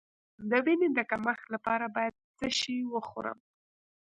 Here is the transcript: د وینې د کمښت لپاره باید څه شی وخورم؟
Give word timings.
د 0.49 0.51
وینې 0.65 0.89
د 0.93 0.99
کمښت 1.09 1.45
لپاره 1.55 1.85
باید 1.95 2.13
څه 2.37 2.47
شی 2.59 2.77
وخورم؟ 2.93 3.37